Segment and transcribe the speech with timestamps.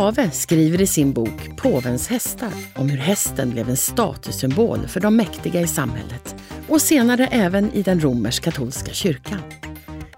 [0.00, 5.16] Stave skriver i sin bok Påvens hästar om hur hästen blev en statussymbol för de
[5.16, 6.34] mäktiga i samhället
[6.68, 9.38] och senare även i den romersk-katolska kyrkan.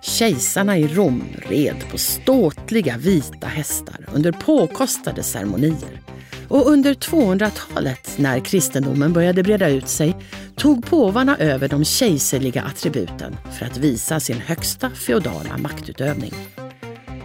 [0.03, 6.01] Kejsarna i Rom red på ståtliga vita hästar under påkostade ceremonier.
[6.49, 10.17] Och under 200-talet, när kristendomen började breda ut sig,
[10.57, 16.33] tog påvarna över de kejserliga attributen för att visa sin högsta feodala maktutövning.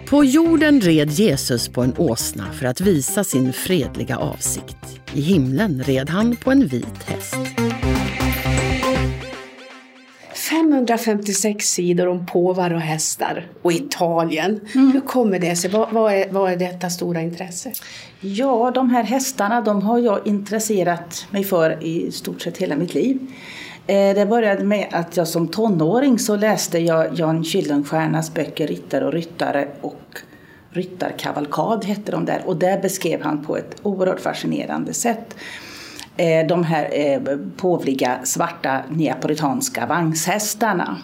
[0.09, 4.77] På jorden red Jesus på en åsna för att visa sin fredliga avsikt.
[5.13, 7.35] I himlen red han på en vit häst.
[10.49, 14.59] 556 sidor om påvar och hästar och Italien.
[14.75, 14.91] Mm.
[14.91, 15.71] Hur kommer det sig?
[15.71, 17.71] Vad, vad, är, vad är detta stora intresse?
[18.19, 22.93] Ja, de här hästarna de har jag intresserat mig för i stort sett hela mitt
[22.93, 23.19] liv.
[23.87, 29.05] Eh, det började med att jag som tonåring så läste jag Jan Kyllenstiernas böcker Ryttare
[29.05, 30.21] och ryttare och
[30.69, 35.35] Ryttarkavalkad hette de där och där beskrev han på ett oerhört fascinerande sätt
[36.17, 40.97] eh, de här eh, påvliga svarta neapolitanska vagnshästarna.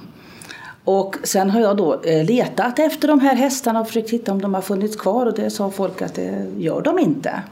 [0.84, 4.54] Och sen har jag då letat efter de här hästarna och försökt hitta om de
[4.54, 7.44] har funnits kvar och det sa folk att det gör de inte.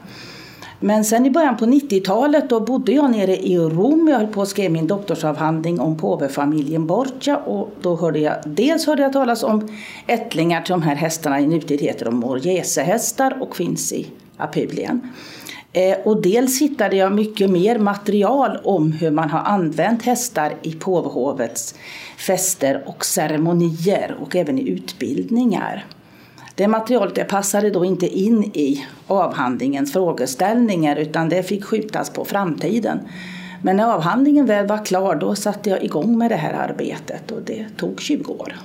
[0.84, 4.08] Men sen i början på 90-talet då bodde jag nere i Rom.
[4.08, 8.86] Jag höll på att skriva min doktorsavhandling om påvefamiljen Borgia och då hörde jag dels
[8.86, 9.68] hörde jag talas om
[10.06, 15.12] ättlingar till de här hästarna i nutid heter de Morgesehästar och finns i Apulien.
[15.72, 20.72] Eh, och dels hittade jag mycket mer material om hur man har använt hästar i
[20.72, 21.74] påvehovets
[22.16, 25.84] fester och ceremonier och även i utbildningar.
[26.62, 32.24] Det materialet det passade då inte in i avhandlingens frågeställningar utan det fick skjutas på
[32.24, 33.00] framtiden.
[33.62, 37.42] Men när avhandlingen väl var klar då satte jag igång med det här arbetet och
[37.42, 38.56] det tog 20 år.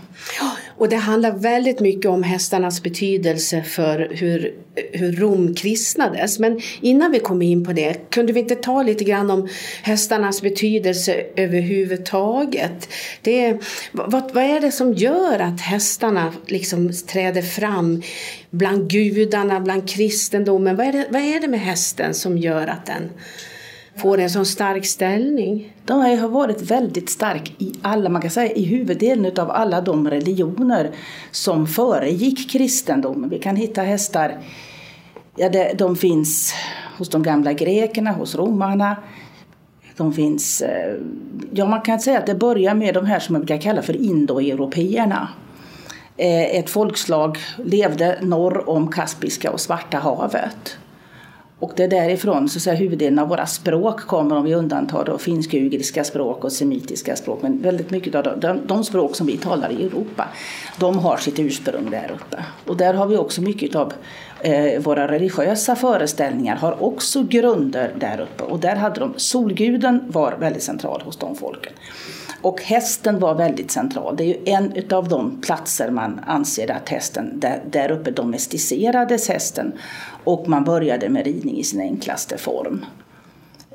[0.78, 4.54] Och det handlar väldigt mycket om hästarnas betydelse för hur,
[4.92, 6.40] hur Rom kristnades.
[6.40, 9.48] Men innan vi kommer in på det, kunde vi inte ta lite grann om
[9.82, 12.90] hästarnas betydelse överhuvudtaget?
[13.22, 13.58] Det,
[13.92, 18.02] vad, vad är det som gör att hästarna liksom träder fram
[18.50, 20.76] bland gudarna, bland kristendomen?
[20.76, 23.10] Vad är, det, vad är det med hästen som gör att den
[23.98, 25.74] får en sån stark ställning.
[25.86, 30.10] De har varit väldigt stark i alla, man kan säga i huvuddelen av alla de
[30.10, 30.92] religioner
[31.32, 33.30] som föregick kristendomen.
[33.30, 34.38] Vi kan hitta hästar,
[35.36, 36.54] ja, det, de finns
[36.98, 38.96] hos de gamla grekerna, hos romarna.
[39.98, 40.96] De finns, eh,
[41.52, 43.96] ja man kan säga att det börjar med de här som man brukar kalla för
[43.96, 45.30] indoeuropeerna.
[46.18, 50.78] Eh, ett folkslag levde norr om Kaspiska och Svarta havet.
[51.60, 55.18] Och det är därifrån så säga, huvuddelen av våra språk kommer om vi undantar då
[55.18, 57.40] finsk-ugriska språk och semitiska språk.
[57.42, 60.28] Men väldigt mycket av de, de, språk som vi talar i Europa,
[60.80, 62.44] de har sitt ursprung där uppe.
[62.66, 63.94] Och där har vi också mycket av
[64.42, 68.44] eh, våra religiösa föreställningar har också grunder där uppe.
[68.44, 71.74] Och där hade de, solguden var väldigt central hos de folken.
[72.42, 74.16] Och hästen var väldigt central.
[74.18, 79.30] Det är ju en av de platser man anser att hästen, där, där uppe domesticerades
[79.30, 79.74] hästen.
[80.24, 82.86] Och man började med ridning i sin enklaste form.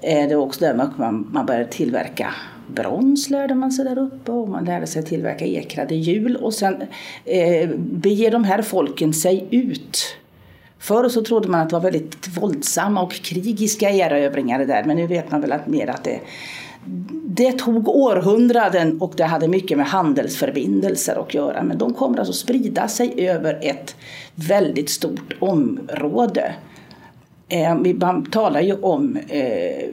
[0.03, 2.35] Eh, det var också där man, man började tillverka
[2.75, 4.33] brons lärde man sig där uppe.
[4.33, 6.37] Och man lärde sig tillverka ekrade hjul.
[6.37, 6.83] Och sen
[7.25, 10.17] eh, beger de här folken sig ut.
[10.79, 14.85] Förr så trodde man att det var väldigt våldsamma och krigiska erövringar där.
[14.85, 16.21] Men nu vet man väl att mer att det
[17.35, 21.63] det tog århundraden och det hade mycket med handelsförbindelser att göra.
[21.63, 23.97] Men de kommer alltså sprida sig över ett
[24.35, 26.55] väldigt stort område.
[27.49, 29.89] Eh, man talar ju om eh,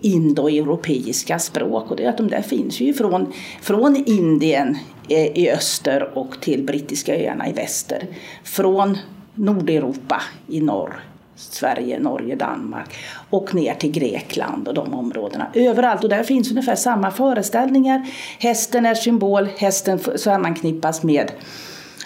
[0.00, 3.32] indoeuropeiska språk och det är att de där finns ju från,
[3.62, 8.06] från Indien eh, i öster och till brittiska öarna i väster.
[8.44, 8.98] Från
[9.34, 11.02] Nordeuropa i norr
[11.36, 12.96] Sverige, Norge, Danmark
[13.30, 15.46] och ner till Grekland och de områdena.
[15.54, 18.06] Överallt och där finns ungefär samma föreställningar.
[18.38, 21.32] Hästen är symbol, hästen sammanknippas med,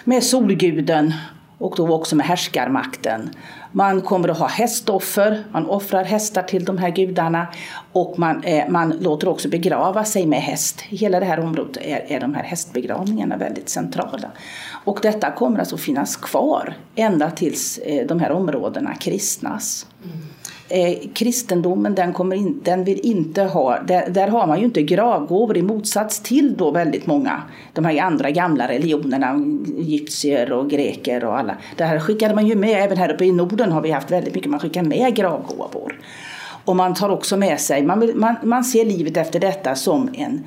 [0.03, 1.13] med solguden
[1.57, 3.29] och då också med härskarmakten.
[3.71, 7.47] Man kommer att ha hästoffer, man offrar hästar till de här gudarna
[7.91, 10.83] och man, eh, man låter också begrava sig med häst.
[10.89, 14.31] I hela det här området är, är de här hästbegravningarna väldigt centrala.
[14.85, 19.87] Och detta kommer alltså finnas kvar ända tills eh, de här områdena kristnas.
[20.03, 20.17] Mm
[20.71, 24.81] eh, kristendomen den, kommer in, den vill inte ha, där, där, har man ju inte
[24.81, 27.41] gravgåvor i motsats till då väldigt många,
[27.73, 29.45] de här andra gamla religionerna,
[29.77, 31.57] egyptier och greker och alla.
[31.77, 34.35] Det här skickade man ju med, även här uppe i Norden har vi haft väldigt
[34.35, 35.99] mycket, man skickar med gravgåvor.
[36.65, 40.09] Och man tar också med sig, man, vill, man, man ser livet efter detta som
[40.13, 40.43] en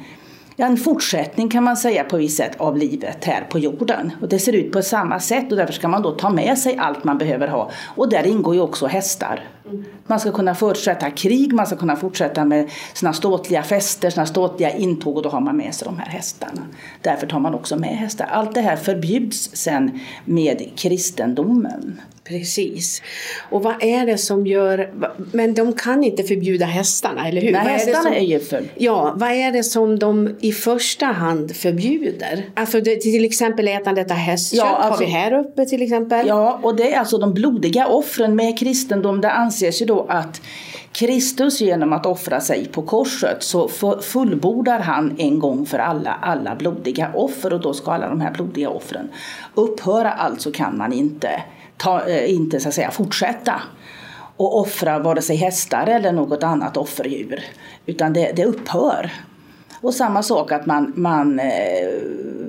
[0.56, 4.12] en fortsättning kan man säga på visst sätt av livet här på jorden.
[4.22, 6.76] Och det ser ut på samma sätt och därför ska man då ta med sig
[6.78, 7.70] allt man behöver ha.
[7.96, 9.40] Och där ingår ju också hästar.
[10.06, 14.70] Man ska kunna fortsätta krig, man ska kunna fortsätta med sina ståtliga fester, sina ståtliga
[14.70, 16.62] intåg och då har man med sig de här hästarna.
[17.00, 18.26] Därför tar man också med hästar.
[18.26, 22.00] Allt det här förbjuds sen med kristendomen.
[22.24, 23.02] Precis.
[23.50, 24.92] Och vad är det som gör...
[25.32, 27.52] Men de kan inte förbjuda hästarna, eller hur?
[27.52, 28.64] Nej, hästarna är, som, är ju för...
[28.74, 32.44] Ja, vad är det som de i första hand förbjuder?
[32.54, 36.26] Alltså det, till exempel ätandet av hästkött ja, alltså, har vi här uppe till exempel.
[36.26, 39.20] Ja, och det är alltså de blodiga offren med kristendom.
[39.20, 40.40] Det anses ju då att
[40.92, 43.68] Kristus genom att offra sig på korset så
[44.02, 48.32] fullbordar han en gång för alla alla blodiga offer och då ska alla de här
[48.32, 49.08] blodiga offren
[49.54, 50.12] upphöra.
[50.12, 51.42] Alltså kan man inte
[51.76, 53.62] ta, eh, inte så att säga fortsätta
[54.36, 57.40] och offra vare sig hästar eller något annat offerdjur.
[57.86, 59.10] Utan det, det upphör.
[59.84, 61.46] Och samma sak att man, man, eh,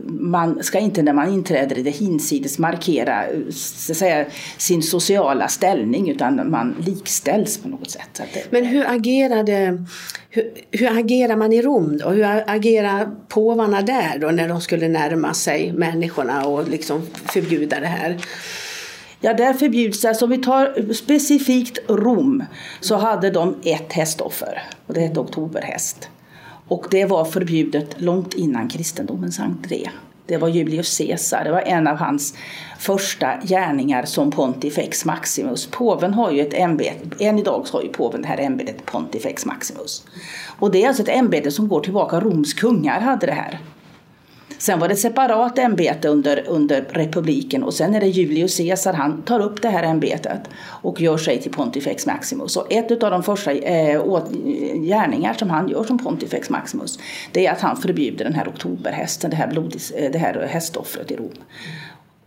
[0.06, 4.26] man ska inte när man inträder i det hinsides markera så att säga,
[4.58, 8.22] sin sociala ställning utan man likställs på något sätt.
[8.50, 9.86] Men hur agerade
[10.30, 12.10] hur, hur agerar man i Rom då?
[12.10, 17.88] Hur agerar påvarna där då när de skulle närma sig människorna och liksom förbjuda det
[17.88, 18.18] här?
[19.20, 20.10] Ja, där förbjuds det.
[20.10, 22.44] Alltså om vi tar specifikt Rom
[22.80, 26.10] så hade de ett hästoffer och det hette oktoberhäst.
[26.68, 29.90] Och det var förbjudet långt innan kristendomens entré.
[30.28, 32.38] Det var Julius Caesar, det var en av hans
[32.80, 35.68] första gärningar som Pontifex Maximus.
[35.72, 40.06] Påven har ju ett ämbete, än idag har ju påven det här ämbetet Pontifex Maximus.
[40.60, 43.60] Och det är alltså ett ämbete som går tillbaka, Roms kungar hade det här.
[44.66, 48.94] Sen var det ett separat ämbete under, under republiken och sen är det Julius Caesar,
[48.94, 50.42] han tar upp det här ämbetet
[50.82, 52.58] och gör sig till Pontifex Maximus.
[52.58, 54.02] Och ett av de första eh,
[54.76, 57.00] gärningar som han gör som Pontifex Maximus
[57.32, 61.12] det är att han förbjuder den här oktoberhästen, det här, blodis, eh, det här hästoffret
[61.12, 61.32] i Rom.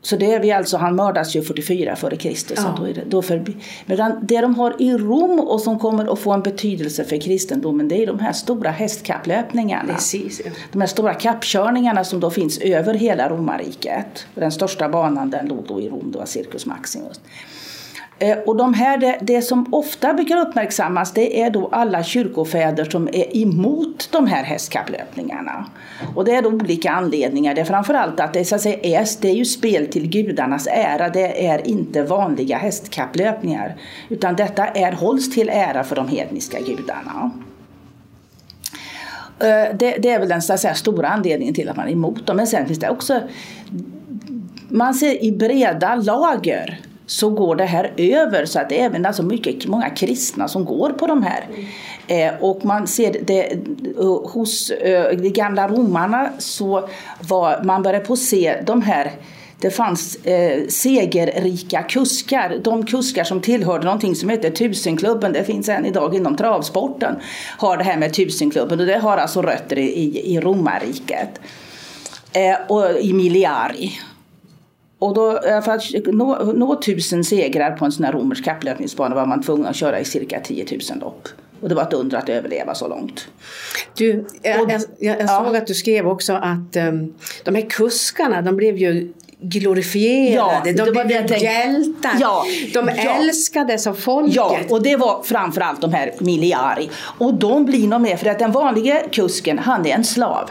[0.02, 2.58] Så det är vi alltså, han mördas ju 44 före Kristus.
[2.62, 2.74] Ja.
[2.78, 3.54] Då är det, då för,
[3.86, 7.88] medan det de har i Rom och som kommer att få en betydelse för kristendomen
[7.88, 9.94] det är de här stora hästkapplöpningarna.
[9.94, 10.40] Precis.
[10.72, 14.26] De här stora kappkörningarna som då finns över hela romarriket.
[14.34, 17.20] Den största banan den låg då i Rom, var Circus Maximus.
[18.20, 22.84] Eh, och de här, det, det, som ofta brukar uppmärksammas det är då alla kyrkofäder
[22.84, 25.66] som är emot de här hästkapplöpningarna.
[26.14, 27.54] Och det är då olika anledningar.
[27.54, 30.68] Det är framförallt att det, så att säga, är, det är ju spel till gudarnas
[30.70, 31.08] ära.
[31.08, 33.76] Det är inte vanliga hästkapplöpningar.
[34.08, 37.30] Utan detta är, hålls till ära för de hedniska gudarna.
[39.40, 41.92] Eh, det, det är väl den så att säga, stora anledningen till att man är
[41.92, 42.36] emot dem.
[42.36, 43.20] Men sen finns det också
[44.68, 49.06] man ser i breda lager så går det här över så att det är även
[49.06, 51.48] alltså mycket, många kristna som går på de här.
[51.48, 52.34] Mm.
[52.34, 53.58] Eh, och man ser det
[54.00, 56.88] uh, hos eh, uh, de gamla romarna så
[57.20, 59.12] var man började på se de här
[59.60, 65.68] det fanns eh, segerrika kuskar, de kuskar som tillhörde någonting som heter Tusenklubben, det finns
[65.68, 67.16] än idag inom travsporten,
[67.58, 71.40] har det här med Tusenklubben och det har alltså rötter i, i romarriket.
[72.32, 73.92] Eh, och i Miliari.
[74.98, 79.26] Och då, för att nå, nå tusen segrar på en sån här romersk kapplöpningsbana var
[79.26, 81.28] man tvungen att köra i cirka 10 000 lopp.
[81.60, 83.28] Och det var ett under att överleva så långt.
[83.94, 87.14] Du, jag, jag, jag, såg att du skrev också att um,
[87.44, 92.12] de här kuskarna, de blev ju glorifierade, ja, de blev hjältar.
[92.20, 93.16] Ja, de ja.
[93.18, 94.36] älskades av folket.
[94.36, 96.90] Ja, och det var framförallt de här miliari.
[97.18, 100.50] Och de blir nog med för att den vanliga kusken, han är en slav.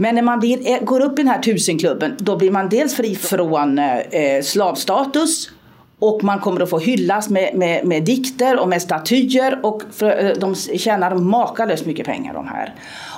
[0.00, 2.94] Men när man blir, eh, går upp i den här tusenklubben då blir man dels
[2.94, 5.50] fri från eh, eh, slavstatus
[5.98, 10.24] och man kommer att få hyllas med, med, med dikter och med statyer och för,
[10.24, 12.74] eh, de tjänar makalöst mycket pengar de här.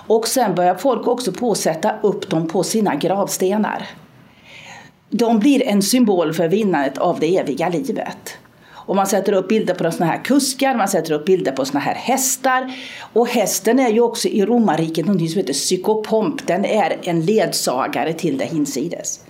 [0.07, 3.87] Och sen börjar folk också påsätta sätta upp dem på sina gravstenar.
[5.11, 8.39] De blir en symbol för vinnandet av det eviga livet.
[8.87, 11.81] Och man sätter upp bilder på såna här kuskar, man sätter upp bilder på såna
[11.81, 12.73] här hästar.
[13.13, 16.47] Och hästen är ju också i romarriket någonting som heter psykopomp.
[16.47, 19.21] Den är en ledsagare till det hinsides.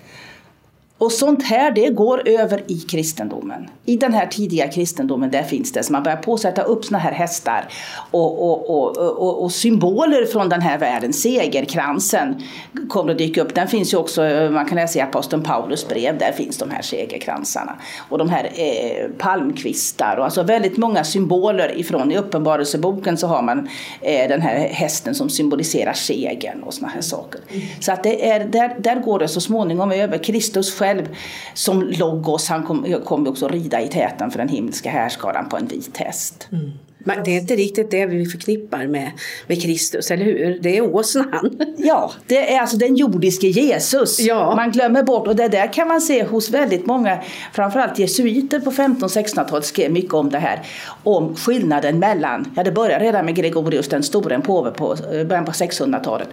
[1.03, 3.69] Och sånt här det går över i kristendomen.
[3.85, 7.13] I den här tidiga kristendomen där finns det, så man börjar påsätta upp såna här
[7.13, 7.69] hästar
[8.11, 11.13] och, och, och, och, och symboler från den här världen.
[11.13, 12.43] Segerkransen
[12.89, 13.55] kommer att dyka upp.
[13.55, 16.83] Den finns ju också, man kan läsa i aposteln Paulus brev, där finns de här
[16.83, 17.77] segerkransarna.
[18.09, 22.13] Och de här eh, palmkvistar och alltså väldigt många symboler ifrån.
[22.13, 23.69] I Uppenbarelseboken så har man
[24.01, 27.41] eh, den här hästen som symboliserar segern och såna här saker.
[27.81, 30.19] Så att det är, där, där går det så småningom över.
[30.19, 31.17] Kristus själv själv
[31.55, 35.67] som logos, han kom, kom också rida i täten för den himmelska härskaran på en
[35.67, 36.49] vit häst.
[36.53, 36.71] Mm.
[37.05, 39.11] Men det är inte riktigt det vi förknippar med,
[39.47, 40.59] med Kristus, eller hur?
[40.63, 41.59] Det är åsnan.
[41.77, 44.21] Ja, det är alltså den jordiske Jesus.
[44.21, 44.57] Ja.
[44.57, 47.19] Man glömmer bort, och det där kan man se hos väldigt många,
[47.53, 50.63] framförallt jesuiter på 1500-1600-talet skrev mycket om det här.
[51.03, 55.27] Om skillnaden mellan, ja det började redan med Gregorius den store, en påve på eh,
[55.27, 56.29] början på 600-talet.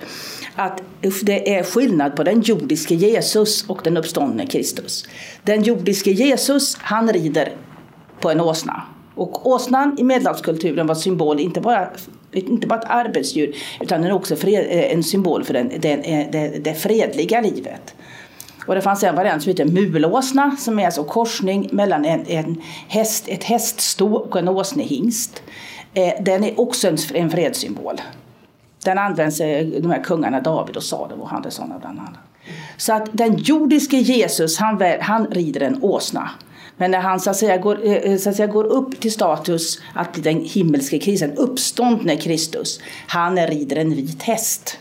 [0.55, 0.81] Att
[1.21, 5.05] det är skillnad på den jordiske Jesus och den uppståndne Kristus.
[5.43, 7.53] Den jordiske Jesus, han rider
[8.19, 8.83] på en åsna.
[9.19, 11.89] Och åsnan i medelhavskulturen var symbol inte bara,
[12.31, 16.01] inte bara ett arbetsdjur utan den är också fred, eh, en symbol för den, den,
[16.01, 17.95] eh, det, det fredliga livet.
[18.67, 22.61] Och det fanns en variant som heter mulåsna som är alltså korsning mellan en, en
[22.87, 25.43] häst, ett häststo och en åsnehingst.
[25.93, 28.01] Eh, den är också en, en fredssymbol.
[28.83, 32.13] Den används eh, de här kungarna David och Salomo och sådana bland annat.
[32.77, 36.29] Så att den jordiske Jesus han, han rider en åsna.
[36.79, 39.11] Men när han så att, säga, går, eh, eh, så att säga, går upp till
[39.11, 44.77] status att bli den himmelske kristen, uppståndne Kristus, han rider en vit häst.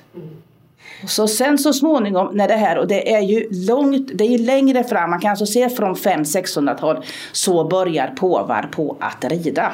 [1.07, 4.39] Så sen så småningom när det här, och det är ju långt, det är ju
[4.39, 9.73] längre fram, man kan alltså se från 500-600-tal, så börjar påvar på att rida.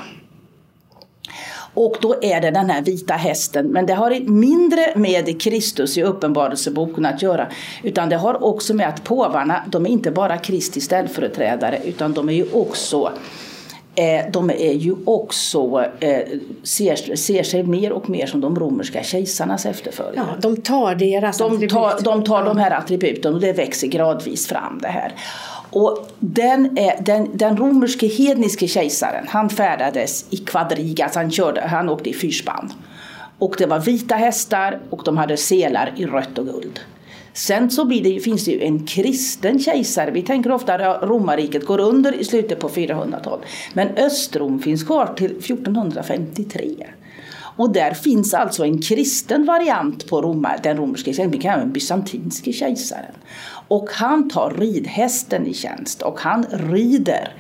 [1.75, 3.67] Och då är det den här vita hästen.
[3.67, 7.47] Men det har mindre med Kristus i Uppenbarelseboken att göra.
[7.83, 12.29] Utan det har också med att påvarna, de är inte bara Kristi ställföreträdare utan de
[12.29, 13.13] är ju också
[13.95, 16.19] eh, de är ju också, eh,
[16.63, 20.27] ser, ser sig mer och mer som de romerska kejsarnas efterföljare.
[20.31, 21.71] Ja, de tar deras de attribut.
[21.71, 25.13] Tar, de tar de här attributen och det växer gradvis fram det här.
[25.75, 31.61] Och den, är, den, den romerske hedniske kejsaren, han färdades i kvadriga, alltså han, körde,
[31.61, 32.73] han åkte i fyrspann.
[33.39, 36.81] Och det var vita hästar och de hade selar i rött och guld.
[37.33, 40.11] Sen så blir det, finns det ju en kristen kejsare.
[40.11, 43.47] Vi tänker ofta att romarriket går under i slutet på 400-talet.
[43.73, 46.87] Men Östrom finns kvar till 1453.
[47.57, 51.73] Och där finns alltså en kristen variant på Roma, den romerska kejsaren, vi kallar den
[51.73, 53.15] bysantinske kejsaren.
[53.69, 57.33] Och han tar ridhästen i tjänst och han rider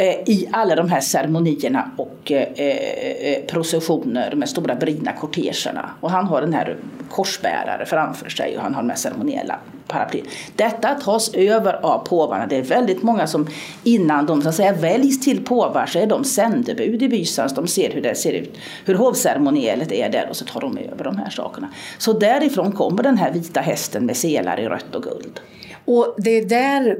[0.00, 5.90] Eh, i alla de här ceremonierna och eh, eh processioner med stora brina kortegerna.
[6.00, 6.76] Och han har den här
[7.10, 10.26] korsbärare framför sig och han har de här ceremoniella paraplyer.
[10.56, 12.46] Detta tas över av påvarna.
[12.46, 13.46] Det är väldigt många som
[13.84, 17.54] innan de så att säga, väljs till påvar så är de sändebud i Bysans.
[17.54, 21.04] De ser hur det ser ut, hur hovceremonielet är där och så tar de över
[21.04, 21.68] de här sakerna.
[21.98, 25.40] Så därifrån kommer den här vita hästen med selar i rött och guld.
[25.84, 26.98] Och det är där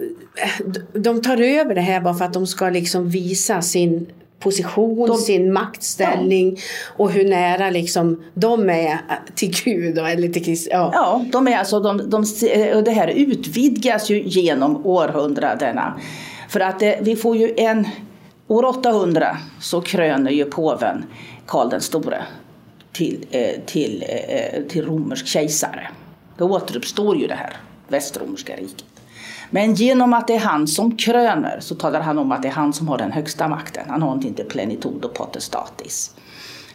[0.93, 4.07] de tar över det här bara för att de ska liksom visa sin
[4.41, 6.63] position, de, sin maktställning ja.
[6.97, 8.99] och hur nära liksom de är
[9.35, 10.69] till Gud eller till Kristus.
[10.73, 10.91] Ja.
[10.95, 12.25] ja, de är alltså, de, de,
[12.85, 16.01] det här utvidgas ju genom århundradena.
[16.49, 17.89] För att det, vi får ju en,
[18.49, 21.05] år 800 så kröner ju påven
[21.47, 22.23] Karl den store
[22.93, 25.89] till, eh, till, eh, till romersk kejsare.
[26.39, 27.57] Då återuppstår ju det här
[27.89, 28.85] västromerska riket.
[29.51, 32.53] Men genom att det är han som kröner så talar han om att det är
[32.53, 33.85] han som har den högsta makten.
[33.89, 36.15] Han har inte plenitud och potestatis,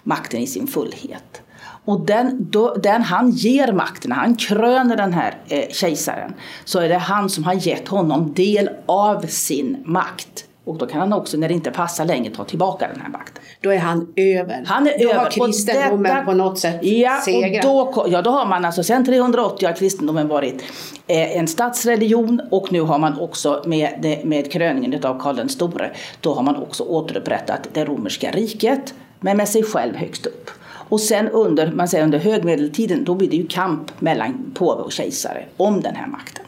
[0.04, 1.42] makten i sin fullhet.
[1.86, 6.34] Och den, då, den han ger makten, han kröner den här eh, kejsaren,
[6.66, 10.46] så är det han som har gett honom del av sin makt.
[10.66, 13.44] Och då kan han också, när det inte passar längre, ta tillbaka den här makten.
[13.62, 14.64] Då är han över.
[14.66, 15.20] Han är då över.
[15.20, 17.66] har kristendomen på något sätt ja, segrat.
[17.66, 20.64] Och då, ja, då har man alltså, sen 380 har kristendomen varit
[21.08, 25.92] eh, en statsreligion och nu har man också med, med kröningen av Karl den store,
[26.22, 30.50] då har man också återupprättat det romerska riket, men med sig själv högst upp.
[30.90, 34.92] Och sen under, man säger under högmedeltiden, då blir det ju kamp mellan påve och
[34.92, 36.45] kejsare om den här makten.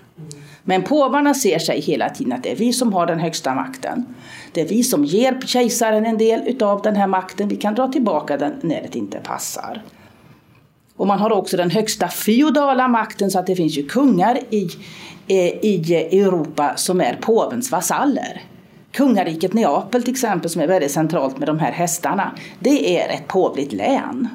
[0.70, 4.06] Men påvarna ser sig hela tiden att det är vi som har den högsta makten.
[4.52, 7.48] Det är vi som ger kejsaren en del av den här makten.
[7.48, 9.82] Vi kan dra tillbaka den när det inte passar.
[10.96, 14.68] Och man har också den högsta feodala makten så att det finns ju kungar i,
[15.28, 18.42] eh, i Europa som är påvens vasaller.
[18.92, 22.32] Kungariket Neapel till exempel som är väldigt centralt med de här hästarna.
[22.60, 24.28] Det är ett påvligt län.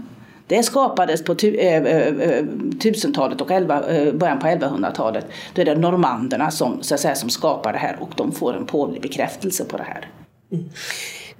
[0.47, 2.45] Det skapades på tu, eh, eh, eh
[2.79, 5.27] 1000-talet och 11, eh, början på 1100-talet.
[5.55, 8.57] Då är det normanderna som, så att säga, som skapar det här och de får
[8.57, 10.09] en pålig bekräftelse på det här.
[10.53, 10.65] Mm.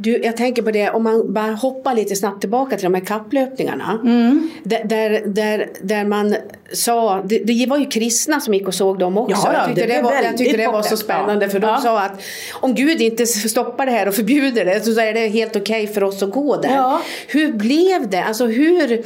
[0.03, 3.05] Du, jag tänker på det, om man bara hoppar lite snabbt tillbaka till de här
[3.05, 4.01] kapplöpningarna.
[4.03, 4.51] Mm.
[4.63, 4.85] Där,
[5.27, 6.37] där, där, man
[6.73, 9.47] sa, det, det, var ju kristna som gick och såg dem också.
[9.47, 11.81] Ja, jag tyckte det, det var, jag tyckte det var så spännande för de ja.
[11.81, 15.57] sa att om Gud inte stoppar det här och förbjuder det så är det helt
[15.57, 16.75] okej okay för oss att gå där.
[16.75, 17.03] Ja.
[17.29, 18.25] Hur blev det?
[18.25, 19.03] Alltså hur,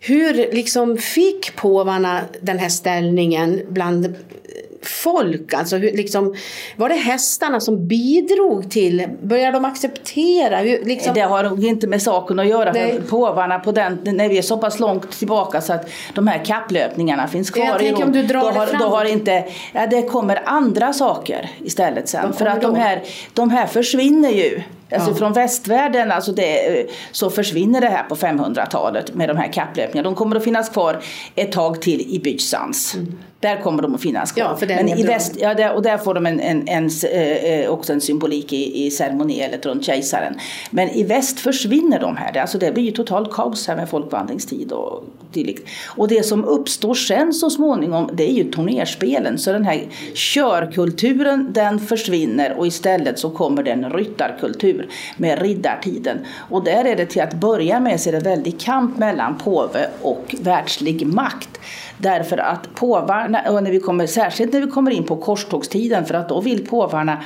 [0.00, 4.14] hur liksom fick påvarna den här ställningen bland
[4.88, 5.54] folk?
[5.54, 6.34] Alltså, hur, liksom,
[6.76, 10.58] var det hästarna som bidrog till, började de acceptera?
[10.58, 11.14] Hur, liksom...
[11.14, 12.74] Det har nog inte med saken att göra.
[12.74, 16.44] För påvarna på den, när vi är så pass långt tillbaka så att de här
[16.44, 18.02] kapplöpningarna finns kvar jag i Rom.
[18.02, 22.32] Om du drar då, har, då har inte, ja, det kommer andra saker istället sen.
[22.32, 23.02] För att de här,
[23.34, 24.62] de här försvinner ju.
[24.92, 25.16] Alltså ja.
[25.16, 30.08] från västvärlden alltså det, så försvinner det här på 500-talet med de här kapplöpningarna.
[30.08, 31.02] De kommer att finnas kvar
[31.34, 32.94] ett tag till i Byzans.
[32.94, 33.18] Mm.
[33.44, 34.58] Där kommer de att finnas kvar.
[34.60, 37.92] Ja, Men i väst, ja, där, och där får de en, en, en, eh, också
[37.92, 40.34] en symbolik i, i ceremoniellet runt kejsaren.
[40.70, 42.38] Men i väst försvinner de här.
[42.38, 45.68] Alltså det blir ju totalt kaos här med folkvandringstid och dylikt.
[45.86, 49.38] Och det som uppstår sen så småningom det är ju turnerspelen.
[49.38, 49.82] Så den här
[50.14, 53.84] körkulturen den försvinner och istället så kommer det en
[54.74, 56.18] kultur med riddartiden.
[56.50, 59.90] Och där är det till att börja med så är det väldig kamp mellan påve
[60.02, 61.60] och världslig makt.
[61.98, 66.14] Därför att påvarna, och när vi kommer, särskilt när vi kommer in på korstågstiden, för
[66.14, 67.22] att då vill påvarna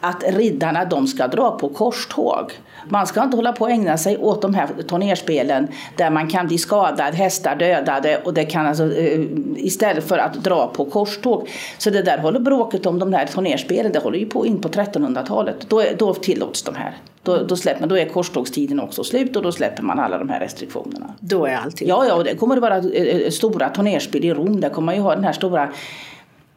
[0.00, 2.52] att riddarna de ska dra på korståg.
[2.88, 6.46] Man ska inte hålla på och ägna sig åt de här turnerspelen där man kan
[6.46, 9.20] bli skadad, hästar dödade och det kan alltså, eh,
[9.56, 11.48] istället för att dra på korståg.
[11.78, 14.68] Så det där håller bråket om de här turnerspelen, det håller ju på in på
[14.68, 15.56] 1300-talet.
[15.68, 16.96] Då, då tillåts de här.
[17.22, 20.40] Då, då, släpper då är korstågstiden också slut och då släpper man alla de här
[20.40, 21.14] restriktionerna.
[21.20, 24.34] Då är allting Ja, ja, och det kommer att vara eh, eh, stora turnerspel i
[24.34, 24.60] Rom.
[24.60, 25.68] Där kommer man ju ha den här stora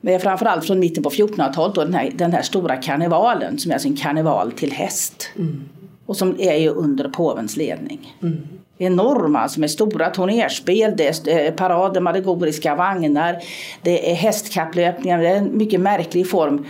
[0.02, 3.88] men framförallt från mitten på 1400-talet den här, den här stora karnevalen som är alltså
[3.88, 5.30] en karneval till häst.
[5.38, 5.64] Mm.
[6.12, 8.16] Och som är ju under påvens ledning.
[8.22, 8.38] Mm.
[8.78, 13.38] Enorma, alltså med stora turnerspel, det är eh, parader med allegoriska vagnar,
[13.82, 16.66] det är hästkapplöpningar, det är en mycket märklig form.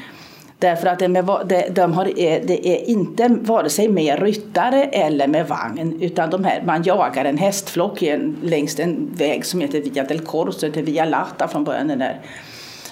[0.60, 4.84] Därför att det, med, det, de har, eh, det är inte vare sig med ryttare
[4.84, 8.04] eller med vagn utan de här, man jagar en hästflock
[8.44, 11.88] längs en väg som heter Via del Corso, heter Via Lata från början.
[11.88, 12.22] där.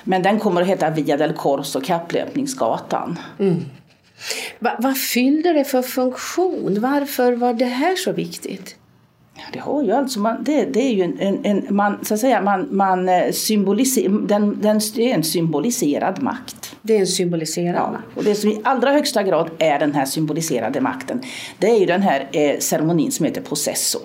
[0.03, 3.19] Men den kommer att heta Via del Corso, kapplöpningsgatan.
[3.39, 3.65] Mm.
[4.59, 6.77] Va, vad fyllde det för funktion?
[6.81, 8.75] Varför var det här så viktigt?
[9.35, 12.13] Ja, det har ju alltså, man, det, det är ju en, en, en, man, så
[12.13, 16.75] att säga, man, man eh, symboliser, den, den, det är en symboliserad makt.
[16.81, 18.05] Det är en symboliserad ja, makt.
[18.15, 21.21] Och det som i allra högsta grad är den här symboliserade makten,
[21.57, 23.99] det är ju den här eh, ceremonin som heter possesso.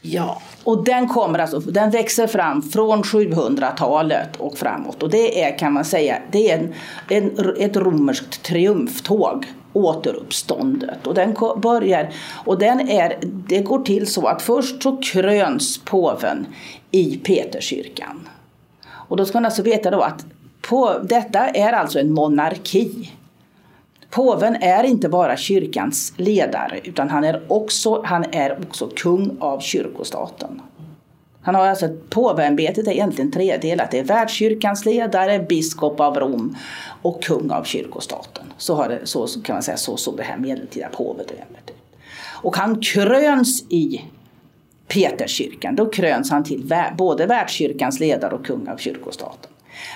[0.00, 0.42] Ja.
[0.64, 5.02] Och den kommer alltså, den växer fram från 700-talet och framåt.
[5.02, 6.74] Och det är kan man säga, det är en,
[7.08, 11.06] en, ett romerskt triumftåg återuppståndet.
[11.06, 12.10] Och den börjar,
[12.44, 16.46] och den är, det går till så att först så kröns påven
[16.90, 18.28] i Peterskyrkan.
[18.86, 20.26] Och då ska man alltså veta då att
[20.68, 23.10] på, detta är alltså en monarki.
[24.14, 29.60] Påven är inte bara kyrkans ledare utan han är också, han är också kung av
[29.60, 30.62] kyrkostaten.
[31.42, 33.90] Han har alltså, påveämbetet är egentligen tredelat.
[33.90, 36.56] Det är världskyrkans ledare, biskop av Rom
[37.02, 38.44] och kung av kyrkostaten.
[38.56, 41.98] Så, har det, så kan man säga, så såg det här medeltida påvedömet ut.
[42.42, 44.04] Och han kröns i
[44.88, 45.76] Peterskyrkan.
[45.76, 49.50] Då kröns han till både världskyrkans ledare och kung av kyrkostaten.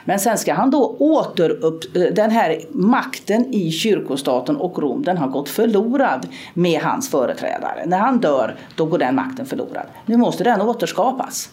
[0.05, 1.97] Men sen ska han då återupp...
[1.97, 7.87] Eh, den här makten i kyrkostaten och Rom, den har gått förlorad med hans företrädare.
[7.87, 9.87] När han dör, då går den makten förlorad.
[10.07, 11.51] Nu måste den återskapas.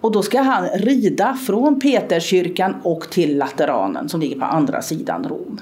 [0.00, 5.24] Och då ska han rida från Peterskyrkan och till Lateranen som ligger på andra sidan
[5.28, 5.60] Rom.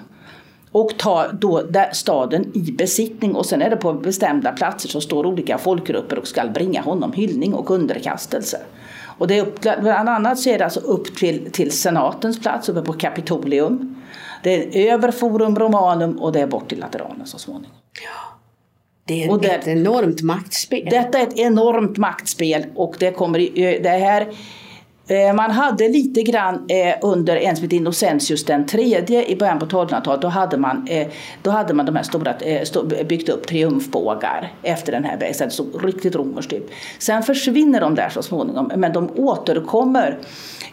[0.72, 5.26] Och ta då staden i besittning och sen är det på bestämda platser så står
[5.26, 8.60] olika folkgrupper och ska bringa honom hyllning och underkastelse.
[9.18, 12.68] Och det är upp, bland annat så är det alltså upp till, till senatens plats
[12.68, 14.02] uppe på Kapitolium.
[14.42, 17.76] Det är över Forum Romanum och det är bort till Lateranen så småningom.
[18.04, 18.38] Ja.
[19.04, 20.88] Det är och ett det, enormt maktspel.
[20.90, 23.38] Detta är ett enormt maktspel och det kommer
[23.82, 24.28] det här
[25.10, 29.66] Eh, man hade lite grann eh, under en som Innocentius den tredje i början på
[29.66, 30.22] 1200-talet.
[30.22, 31.08] Då hade man, eh,
[31.42, 32.34] då hade man de här stora,
[33.04, 35.50] byggt upp triumfbågar efter den här vägen.
[35.50, 36.70] Så riktigt romerskt typ.
[36.98, 40.18] Sen försvinner de där så småningom men de återkommer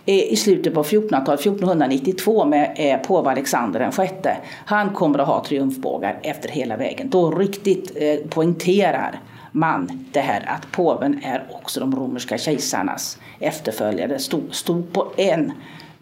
[0.06, 4.38] i slutet på 1400-talet, 1492 med påve Alexander den sjätte.
[4.66, 7.10] Han kommer att ha triumfbågar efter hela vägen.
[7.10, 7.98] Då riktigt
[8.30, 9.20] poängterar
[9.58, 14.20] man det här att påven är också de romerska kejsarnas efterföljare.
[14.20, 15.52] Stod, stod på en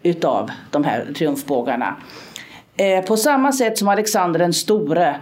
[0.02, 1.96] utav de här triumfbågarna.
[2.76, 5.16] Eh, på samma sätt som Alexander den store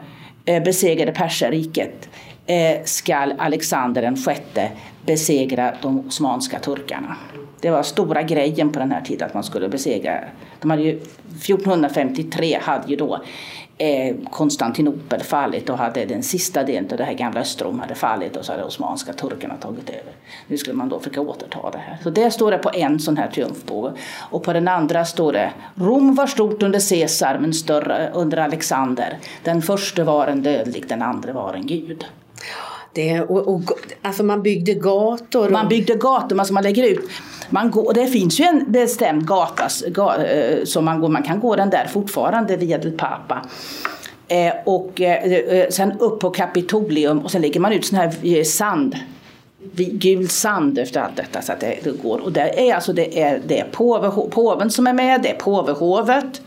[0.44, 2.08] eh, besegrade perserriket
[2.46, 4.70] eh, skall Alexander den sjätte
[5.06, 7.16] besegra de osmanska turkarna.
[7.60, 10.20] Det var stora grejen på den här tiden att man skulle besegra.
[10.60, 13.22] De hade ju, 1453 hade ju då
[13.78, 18.36] eh, Konstantinopel fallit och hade den sista delen av det här gamla Östrom hade fallit
[18.36, 20.12] och så hade osmanska turkarna tagit över.
[20.46, 21.98] Nu skulle man då försöka återta det här.
[22.02, 23.92] Så det står det på en sån här triumfbåge.
[24.30, 29.18] Och på den andra står det Rom var stort under Caesar men större under Alexander.
[29.42, 32.04] Den första var en dödlig, den andra var en gud.
[32.94, 33.62] Det, och, och,
[34.02, 35.46] alltså man byggde gator.
[35.46, 35.52] Och...
[35.52, 37.10] Man byggde gator, alltså man lägger ut.
[37.50, 39.68] Man går, det finns ju en bestämd gata
[40.26, 43.46] eh, som man, går, man kan gå den där fortfarande via del Papa.
[44.28, 48.14] Eh, och eh, eh, sen upp på Kapitolium och sen lägger man ut sån här
[48.22, 48.96] eh, sand
[49.76, 52.20] gul sand efter allt detta så att det, det går.
[52.20, 55.38] Och det är alltså det är, det är påve, påven som är med, det är
[55.38, 56.42] påvehovet.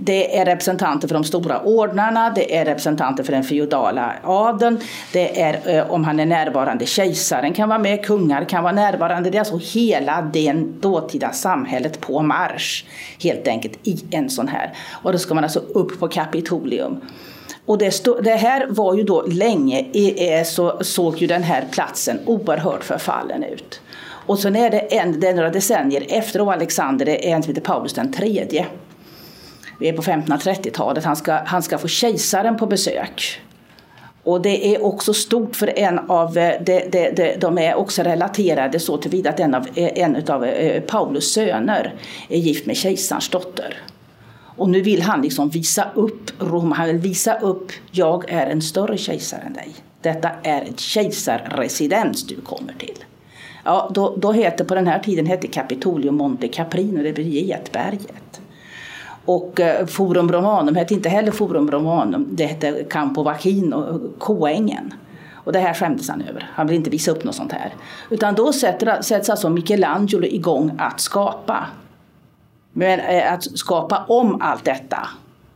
[0.00, 4.80] Det är representanter för de stora ordnarna, det är representanter för den feodala adeln,
[5.12, 9.30] det är eh, om han är närvarande, kejsaren kan vara med, kungar kan vara närvarande.
[9.30, 12.84] Det är alltså hela det dåtida samhället på marsch
[13.22, 14.72] helt enkelt i en sån här.
[15.02, 17.00] Och då ska man alltså upp på Kapitolium.
[17.66, 19.84] Och det, stod, det, här var ju då länge,
[20.44, 23.80] så såg ju den här platsen oerhört förfallen ut.
[24.26, 27.50] Och sen är det, en, det är några decennier efter Alexander, det är en som
[27.54, 28.66] heter Paulus den tredje
[29.78, 33.40] vi är på 1530-talet, han ska, han ska få kejsaren på besök.
[34.28, 38.02] Och det är också stort för en av, eh, de, de, de, de är också
[38.02, 41.94] relaterade så tillvida att en av, eh, en av eh, Paulus söner
[42.28, 43.82] är gift med kejsarens dotter.
[44.56, 48.62] Och nu vill han liksom visa upp Rom, han vill visa upp, jag är en
[48.62, 49.74] större kejsare än dig.
[50.02, 53.04] Detta är ett kejsarresidens du kommer till.
[53.64, 58.27] Ja, då, då heter, på den här tiden hette Capitolium Monte Caprino, det blir Getberget.
[59.28, 64.94] Och eh, Forum Romanum hette inte heller Forum Romanum, det hette Campo Vacchino, Koängen.
[65.34, 66.50] Och det här skämdes han över.
[66.54, 67.74] Han vill inte visa upp något sånt här.
[68.10, 71.66] Utan då sätter, sätts alltså Michelangelo igång att skapa.
[72.72, 75.08] Men eh, att skapa om allt detta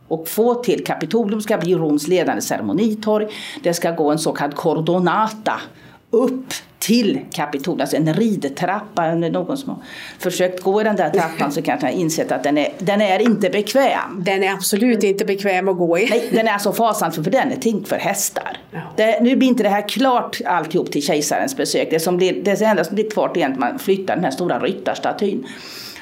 [0.07, 3.27] och få till Kapitolium ska bli Roms ledande ceremonitorg.
[3.63, 5.61] Det ska gå en så kallad cordonata
[6.09, 6.45] upp
[6.83, 9.11] till Kapitol, alltså en ridtrappa.
[9.11, 9.79] Om det är någon som har
[10.19, 13.19] försökt gå i den där trappan så kanske har insett att den är, den är
[13.19, 14.23] inte bekväm.
[14.25, 16.09] Den är absolut inte bekväm att gå i.
[16.09, 18.57] Nej, den är så fasansfull för den är tänkt för hästar.
[18.71, 18.79] Ja.
[18.95, 21.87] Det, nu blir inte det här klart alltihop till kejsarens besök.
[21.91, 24.59] Det, som blir, det enda som blir kvar är att man flyttar den här stora
[24.59, 25.47] ryttarstatyn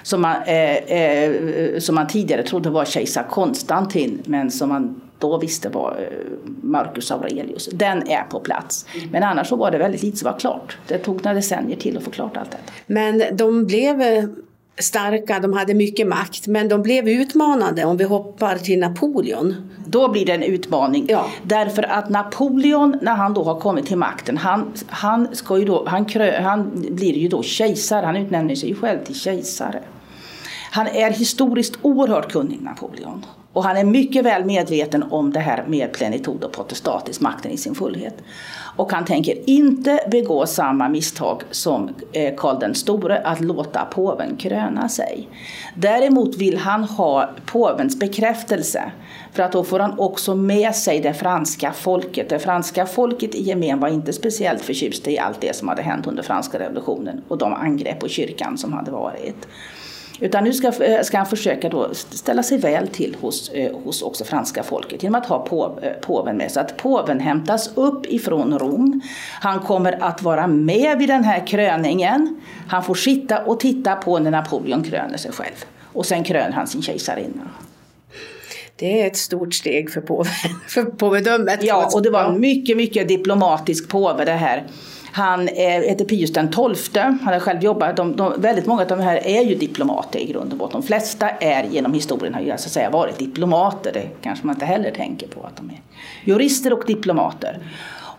[0.03, 5.37] som man, eh, eh, som man tidigare trodde var kejsar Konstantin men som man då
[5.37, 6.27] visste var eh,
[6.61, 7.69] Marcus Aurelius.
[7.73, 8.85] Den är på plats.
[9.11, 10.77] Men annars så var det väldigt lite som var klart.
[10.87, 12.63] Det tog några decennier till att få klart allt detta.
[12.87, 14.23] Men de blev eh,
[14.79, 19.69] starka, de hade mycket makt, men de blev utmanade om vi hoppar till Napoleon.
[19.85, 21.05] Då blir det en utmaning.
[21.09, 21.25] Ja.
[21.43, 25.85] Därför att Napoleon, när han då har kommit till makten, han, han, ska ju då,
[25.87, 29.83] han, krö, han blir ju då kejsare, han utnämner sig själv till kejsare.
[30.71, 33.25] Han är historiskt oerhört kunnig, Napoleon.
[33.53, 37.57] Och han är mycket väl medveten om det här med plenitod och potestatisk, makten i
[37.57, 38.15] sin fullhet.
[38.75, 44.35] Och han tänker inte begå samma misstag som eh, Karl den store, att låta påven
[44.35, 45.29] kröna sig.
[45.75, 48.91] Däremot vill han ha påvens bekräftelse,
[49.33, 52.29] för att då får han också med sig det franska folket.
[52.29, 56.07] Det franska folket i gemen var inte speciellt förtjusta i allt det som hade hänt
[56.07, 59.47] under franska revolutionen och de angrepp på kyrkan som hade varit.
[60.21, 64.01] Utan nu ska, eh, ska han försöka då ställa sig väl till hos, eh, hos
[64.01, 66.51] också franska folket genom att ha på, eh, påven med.
[66.51, 69.01] Så att påven hämtas upp ifrån Rom.
[69.39, 72.41] Han kommer att vara med vid den här kröningen.
[72.67, 75.65] Han får sitta och titta på när Napoleon kröner sig själv.
[75.93, 77.49] Och sen kröner han sin kejsarinna.
[78.75, 80.33] Det är ett stort steg för, påven,
[80.67, 81.63] för påvedömet.
[81.63, 84.63] Ja, och det var en mycket, mycket diplomatisk påve det här.
[85.11, 87.01] Han eh, heter Pius den XII.
[87.01, 87.97] Han har själv jobbat.
[87.97, 90.81] De, de, väldigt många av de här är ju diplomater i grund och botten.
[90.81, 93.91] De flesta är genom historien har ju alltså säga varit diplomater.
[93.93, 95.81] Det kanske man inte heller tänker på att de är.
[96.23, 97.59] Jurister och diplomater.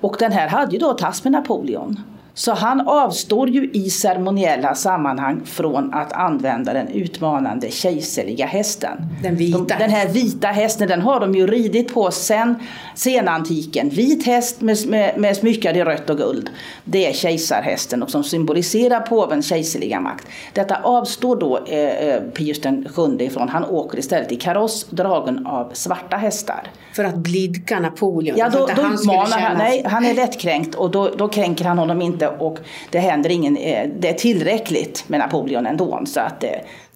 [0.00, 2.00] Och den här hade ju då tas med Napoleon.
[2.34, 8.92] Så han avstår ju i ceremoniella sammanhang från att använda den utmanande kejserliga hästen.
[9.22, 9.58] Den vita.
[9.58, 12.54] De, den här vita hästen den har de ju ridit på sen
[12.94, 13.88] senantiken.
[13.88, 16.50] Vit häst med, med, med smyckad i rött och guld.
[16.84, 20.26] Det är kejsarhästen och som symboliserar påvens kejserliga makt.
[20.52, 23.48] Detta avstår då eh, eh Pius den sjunde ifrån.
[23.48, 26.70] Han åker istället i kaross dragen av svarta hästar.
[26.92, 28.38] För att blidka Napoleon?
[28.38, 29.58] Ja, då, då utmanar han.
[29.58, 32.58] Nej, han är lättkränkt och då, då kränker han honom inte och
[32.90, 36.02] det händer ingen, eh, det är tillräckligt med Napoleon ändå.
[36.06, 36.44] Så, att,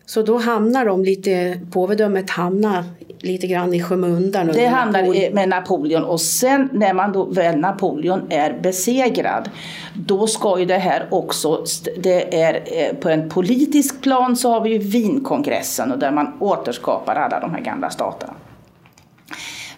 [0.06, 2.84] så då hamnar de lite, påvedömet hamnar
[3.18, 4.46] lite grann i skymundan?
[4.46, 9.50] Det hamnar med Napoleon och sen när man då väl Napoleon är besegrad
[9.94, 11.64] då ska ju det här också,
[11.98, 16.32] det är eh, på en politisk plan så har vi ju Wienkongressen och där man
[16.40, 18.34] återskapar alla de här gamla staterna.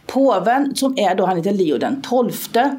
[0.06, 2.76] Påven som är då, han heter Leo den tolfte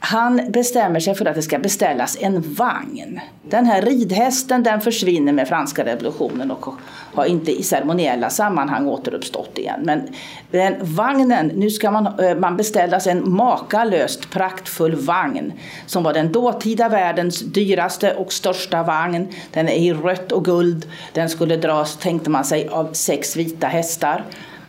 [0.00, 3.20] han bestämmer sig för att det ska beställas en vagn.
[3.42, 6.74] Den här ridhästen den försvinner med franska revolutionen och
[7.14, 9.80] har inte i ceremoniella sammanhang återuppstått igen.
[9.84, 10.08] Men
[10.50, 15.52] den vagnen, nu ska man, eh, man beställas en makalöst praktfull vagn
[15.86, 19.28] som var den dåtida världens dyraste och största vagn.
[19.52, 20.86] Den är i rött och guld.
[21.12, 24.24] Den skulle dras, tänkte man sig, av sex vita hästar.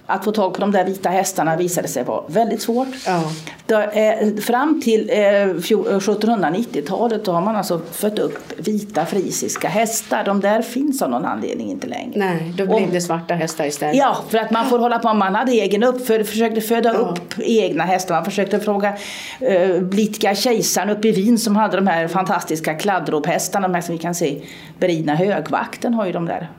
[0.09, 2.87] Att få tag på de där vita hästarna visade sig vara väldigt svårt.
[3.05, 3.23] Ja.
[3.65, 10.23] Då, eh, fram till eh, 1790-talet har man alltså fött upp vita frisiska hästar.
[10.23, 12.11] De där finns av någon anledning inte längre.
[12.15, 13.95] Nej, då blev det svarta hästar istället.
[13.95, 15.13] Ja, för att man får hålla på.
[15.13, 16.99] Man hade egen uppföd, försökte föda ja.
[16.99, 18.15] upp egna hästar.
[18.15, 18.93] Man försökte fråga
[19.39, 23.67] eh, blidka kejsaren uppe i Wien som hade de här fantastiska kladdrophästarna.
[23.67, 24.41] De här som vi kan se.
[24.79, 26.49] Beridna högvakten har ju de där.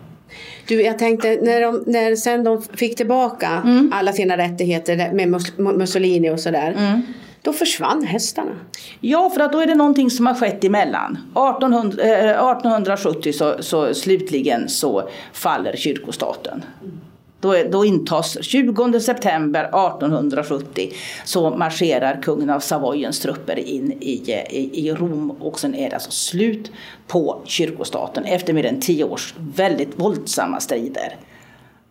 [0.66, 3.92] Du, jag tänkte när, de, när sen de fick tillbaka mm.
[3.94, 5.42] alla sina rättigheter med
[5.78, 6.74] Mussolini och sådär.
[6.78, 7.02] Mm.
[7.42, 8.50] Då försvann hästarna.
[9.00, 11.18] Ja, för att då är det någonting som har skett emellan.
[11.30, 16.64] 1800, eh, 1870 så, så slutligen så faller kyrkostaten.
[16.82, 17.00] Mm.
[17.40, 20.92] Då, då intas 20 september 1870
[21.24, 25.96] så marscherar kungen av Savoyens trupper in i, i, i Rom och sen är det
[25.96, 26.72] alltså slut
[27.06, 31.16] på kyrkostaten efter mer än tio års väldigt våldsamma strider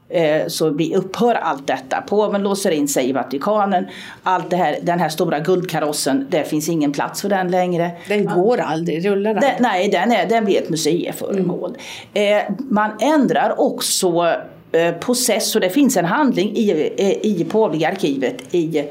[0.09, 2.01] eh, så vi upphör allt detta.
[2.01, 3.87] Påven låser in sig i Vatikanen.
[4.23, 7.91] Allt det här, den här stora guldkarossen, det finns ingen plats för den längre.
[8.07, 9.43] Den går aldrig, rullar den?
[9.59, 11.77] Nej, den, är, den blir ett museiföremål.
[12.13, 12.37] Mm.
[12.37, 14.09] Eh, man ändrar också
[14.99, 16.71] process och det finns en handling i,
[17.21, 18.83] i påvliga arkivet i,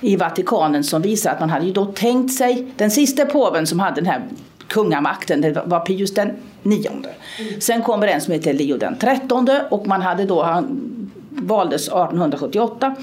[0.00, 3.80] i Vatikanen som visar att man hade ju då tänkt sig, den sista påven som
[3.80, 4.22] hade den här
[4.68, 7.08] kungamakten, det var Pius den nionde.
[7.38, 7.60] Mm.
[7.60, 11.03] Sen kommer en som heter Leo den trettonde och man hade då, han
[11.36, 12.96] valdes 1878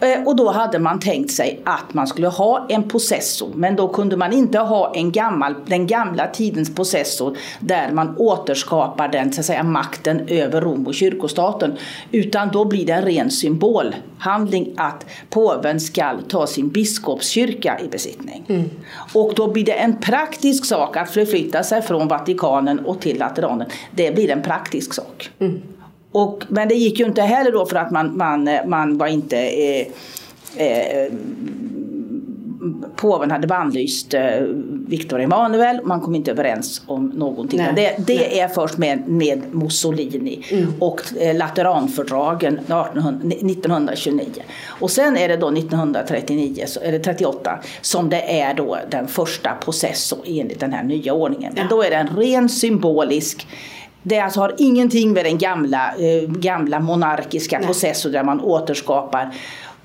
[0.00, 3.88] eh, och då hade man tänkt sig att man skulle ha en processor men då
[3.88, 9.40] kunde man inte ha en gammal, den gamla tidens processor där man återskapar den så
[9.40, 11.76] att säga, makten över Rom och kyrkostaten
[12.12, 18.44] utan då blir det en ren symbolhandling att påven ska ta sin biskopskyrka i besittning.
[18.48, 18.70] Mm.
[19.14, 23.68] Och då blir det en praktisk sak att förflytta sig från Vatikanen och till Lateranen.
[23.90, 25.30] Det blir en praktisk sak.
[25.38, 25.62] Mm.
[26.22, 29.38] Och, men det gick ju inte heller då för att man, man, man var inte
[29.38, 29.86] eh,
[30.56, 31.12] eh,
[32.96, 34.40] påven hade bannlyst eh,
[34.88, 37.58] Viktor Emanuel, man kom inte överens om någonting.
[37.58, 40.74] Nej, det, det är först med, med Mussolini mm.
[40.78, 44.24] och eh, Lateranfördragen 1929.
[44.66, 50.20] Och sen är det då 1939, eller 38, som det är då den första processorn
[50.26, 51.52] enligt den här nya ordningen.
[51.54, 51.68] Men ja.
[51.70, 53.46] då är det en ren symbolisk
[54.08, 57.66] det alltså har ingenting med den gamla, eh, gamla monarkiska Nej.
[57.66, 59.34] processorn där man återskapar.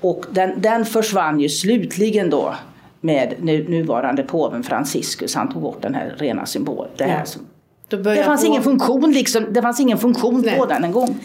[0.00, 2.54] Och den, den försvann ju slutligen då
[3.00, 5.34] med nu, nuvarande påven Franciscus.
[5.34, 6.90] Han tog bort den här rena symbolen.
[6.96, 7.26] Det, här
[7.88, 7.96] ja.
[7.96, 8.46] det fanns på...
[8.46, 11.18] ingen funktion, liksom, det fanns ingen funktion på den en gång.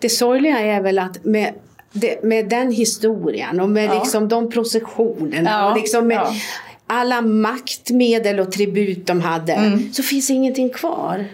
[0.00, 1.54] Det sorgliga är väl att med,
[1.92, 3.94] det, med den historien och med ja.
[3.94, 5.70] liksom de processionerna ja.
[5.70, 6.20] och liksom med
[6.86, 9.92] alla maktmedel och tribut de hade mm.
[9.92, 11.24] så finns ingenting kvar.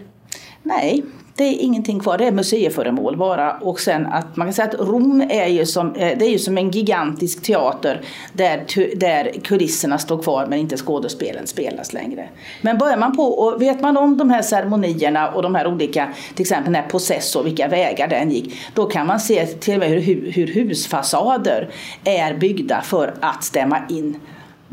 [0.67, 1.05] Nej,
[1.37, 3.53] det är ingenting kvar, det är museiföremål bara.
[3.53, 6.39] Och sen att man kan säga att Rom är ju som, eh, det är ju
[6.39, 8.01] som en gigantisk teater
[8.33, 8.65] där,
[8.97, 12.29] där kulisserna står kvar men inte skådespelen spelas längre.
[12.63, 16.09] Men börjar man på och vet man om de här ceremonierna och de här olika,
[16.35, 19.81] till exempel den här Possessor, vilka vägar den gick, då kan man se till och
[19.81, 21.69] med hur, hur husfasader
[22.05, 24.21] är byggda för att stämma in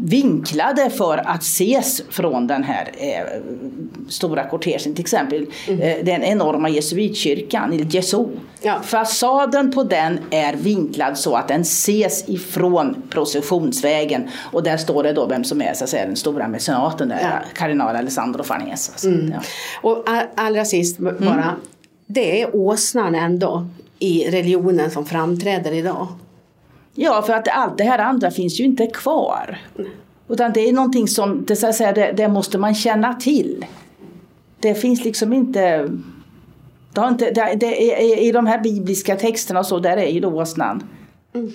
[0.04, 3.42] vinklade för att ses från den här eh,
[4.10, 4.94] stora kortegen.
[4.96, 5.82] Till exempel mm.
[5.82, 8.26] eh, den enorma jesuitkyrkan, i Jesu.
[8.62, 8.80] Ja.
[8.84, 14.30] Fasaden på den är vinklad så att den ses ifrån processionsvägen.
[14.52, 17.20] Och där står det då vem som är så att säga, den stora mecenaten, där,
[17.22, 17.48] ja.
[17.54, 18.92] kardinal Alessandro Farnese.
[18.92, 19.08] Alltså.
[19.08, 19.32] Mm.
[19.32, 19.42] Ja.
[19.82, 21.46] Och allra sist bara, mm.
[22.08, 23.68] det är åsnan ändå
[24.00, 26.08] i religionen som framträder idag.
[26.96, 29.58] Ja, för att allt det här andra finns ju inte kvar.
[30.30, 33.66] Utan det är någonting som, det, så säga, det, det måste man känna till.
[34.60, 35.90] Det finns liksom inte
[36.94, 37.76] det har inte, det, det,
[38.22, 40.84] I de här bibliska texterna och så, där är ju då åsnan.
[41.36, 41.52] Mm.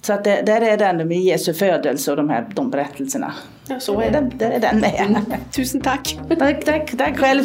[0.00, 3.34] Så att det, där är den med Jesu födelse och de här de berättelserna.
[3.68, 4.30] Ja, så är det.
[4.38, 4.94] Där är den med.
[5.00, 5.22] Mm.
[5.52, 6.18] Tusen tack.
[6.38, 7.44] Tack, tack, tack själv.